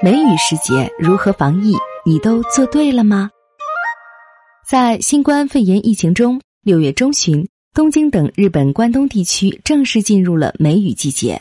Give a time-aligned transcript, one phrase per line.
[0.00, 1.74] 梅雨时节如何防疫？
[2.06, 3.30] 你都做对了吗？
[4.64, 11.40] 在新冠肺炎疫情中，六月中旬，东京等日本关东地区正式进入了梅雨季节。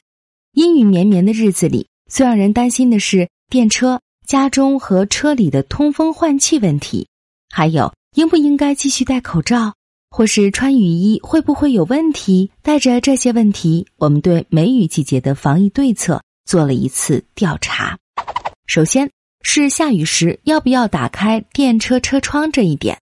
[0.53, 7.07] 阴雨绵绵的日子里，最让人担心的是电车、家中和车里的通风换气问题，
[7.51, 9.75] 还有应不应该继续戴口罩，
[10.09, 12.49] 或是穿雨衣会不会有问题？
[12.63, 17.99] 带着这些问题，我们对梅雨季节的防疫对策做了一次调查。
[18.67, 19.09] 首先
[19.41, 22.99] 是下雨时要不要打开电车车窗这一点。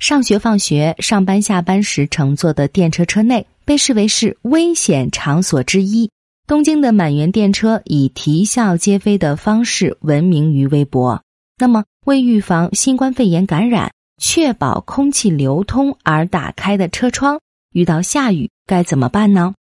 [0.00, 6.10] 上学、放学、上班、下班时乘坐的电车车内被视为是危险场所之一。
[6.48, 11.22] 东京的满员电车以啼笑皆非的方式闻名于微博。
[11.58, 17.40] 那么，为预防新冠肺炎感染，确保空气流通而打开的车窗，
[17.72, 19.54] 遇到下雨该怎么办呢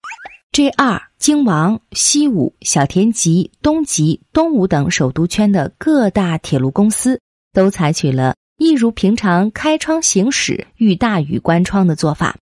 [0.52, 7.22] ？JR 京王、西武、小田急、东急、东武等首都圈的各大铁路公司
[7.54, 12.36] 都采取了一如平常开窗行驶、遇大雨关窗的做法。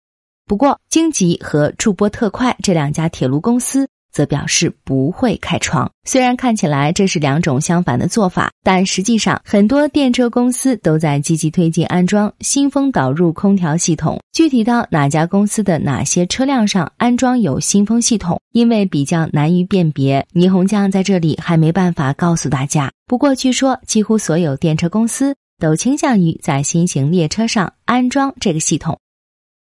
[0.47, 3.87] 不过，京急和筑波特快这两家铁路公司。
[4.13, 5.91] 则表示不会开窗。
[6.05, 14.21] 虽然看起来这是两种相反的做法，但实际上很多电车公司都在积极推进安装新风导入空调系统。
[14.33, 22.91] 具体到哪家公司的哪些车辆上安装有新风系统，因为比较难于辨别，霓虹酱在这里还没办法告诉大家。
[23.07, 28.99] 不过据说几乎所有电车公司都倾向于在新型列车上安装这个系统。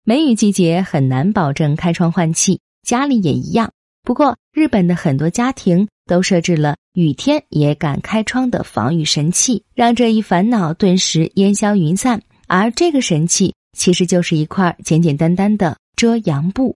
[0.05, 3.71] 梅雨季节很难保证开窗换气，家里也一样。
[4.05, 12.21] 不过，日本的很多家庭都设置了雨天也敢开窗的防雨神器，让这一烦恼顿时烟消云散。
[12.47, 16.75] 而这个神器其实就是一块简简单单的遮阳布。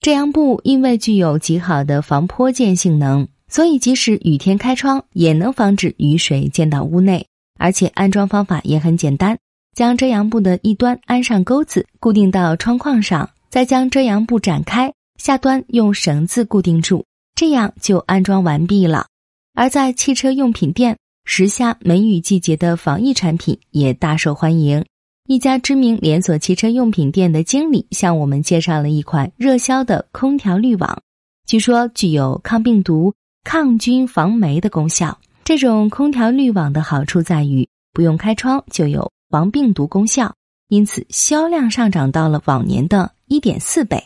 [0.00, 7.24] 遮阳布因为具有极好的防泼溅性能，所以即使雨天开窗也能防止雨水溅到屋内。
[7.56, 9.38] 而且安装方法也很简单，
[9.76, 14.92] 将遮阳布的一端安上钩子，固定到窗框上，再将遮阳布展开。
[15.16, 17.04] 下端用绳子固定住，
[17.34, 19.06] 这样就安装完毕了。
[19.54, 24.84] 而在汽车用品店，时下梅雨季节的防疫产品也大受欢迎。
[25.26, 31.00] 一家知名连锁汽车用品店的经理向我们介绍了一款热销的空调滤网，
[31.46, 33.14] 据说具有抗病毒、
[33.44, 35.18] 抗菌、防霉的功效。
[35.44, 40.34] 这种空调滤网的好处在于不用开窗就有防病毒功效，
[40.68, 44.02] 因此销量上涨到了往年的一点四倍。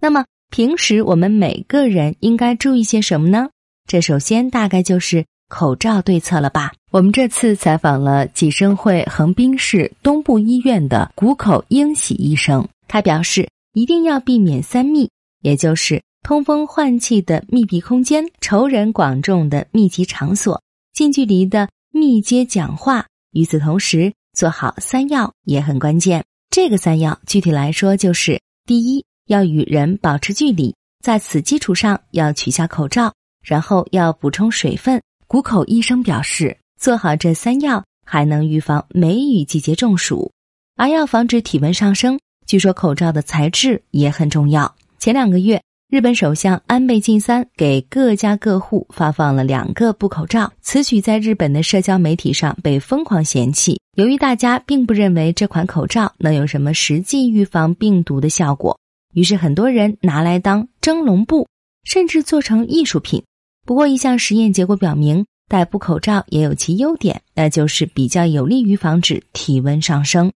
[0.00, 0.24] 那么。
[0.54, 3.48] 平时我们每个人应该注意些什么呢？
[3.88, 6.72] 这首先大概就是口罩对策了吧。
[6.92, 15.10] 我们这次采访了济生会横滨市东部医院的谷口英喜医生，他表示一定要避免三密，
[15.42, 23.04] 也就是通风换气的密闭空间、仇人广众的密集场所、近距离的密接讲话。
[23.32, 26.24] 与此同时，做好三要也很关键。
[26.48, 29.04] 这个三要具体来说就是：第一。
[29.26, 33.12] 要与人保持距离，在此基础上要取下口罩，
[33.42, 35.00] 然后要补充水分。
[35.26, 40.30] 谷口医生表示，做好这三要还能预防梅雨季节中暑。
[40.76, 44.74] 而要防止体温上升，据说口罩的材质也很重要。
[44.98, 53.80] 前两个月，日本首相安倍晋三给各家各户发放了两个布口罩，此举在日本的社交媒体上被疯狂嫌弃。
[53.96, 58.76] 由于大家并不认为这款口罩能有什么实际预防病毒的效果。
[59.14, 61.46] 于是很多人拿来当蒸笼布，
[61.84, 63.22] 甚至做成艺术品。
[63.64, 70.32] 不过，一项实验结果表明，戴布口罩也有其优点，那就是比较有利于防止体温上升。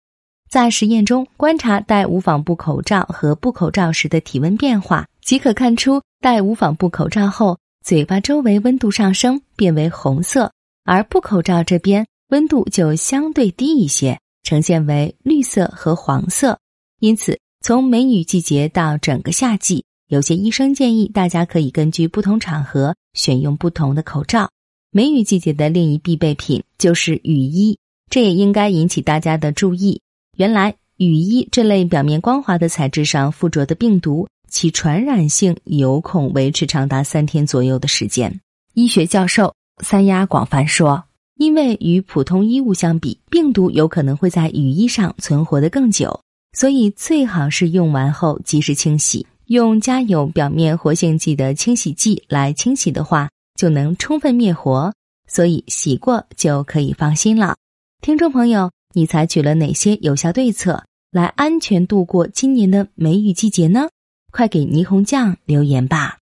[0.49, 10.49] 在实验中观察戴无纺布口罩和布口罩时的体温变化，即可看出，戴无纺布口罩后，嘴巴周围温度上升，变为红色；
[10.84, 16.59] 而布口罩这边温度就相对低一些，呈现为绿色和黄色。
[17.00, 17.39] 因此。
[17.68, 24.48] 从梅雨季节到整个夏季，有些医生建议大家可以根据不同场合选用不同的口罩。
[24.90, 27.78] 梅雨季节的另一必备品就是雨衣，
[28.09, 30.00] 这也应该引起大家的注意。
[30.38, 38.41] 原来，雨衣这类表面光滑的材质上附着的病毒，其传染性有恐维持长达三天左右的时间。
[38.72, 39.54] 医学教授
[39.84, 41.04] 三丫广泛说，
[41.36, 46.18] 因为与普通衣物相比，病毒有可能会在雨衣上存活的更久。
[46.59, 54.93] 所以最好是用完后及时清洗，用加有表面活性剂的清洗剂来清洗的话，就能充分灭活。
[55.28, 57.55] 所以洗过就可以放心了。
[58.03, 60.83] 听众朋友，你采取了哪些有效对策
[61.13, 63.89] 来安全度过今年的梅雨季节呢？
[64.33, 66.19] 快给霓虹酱留言吧。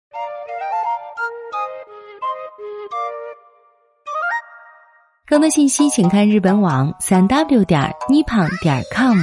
[5.25, 9.17] 更多信息请看日本网三 w 点 nippon 点 com。